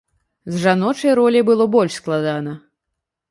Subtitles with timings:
[0.53, 2.57] З жаночай роляй было больш складана.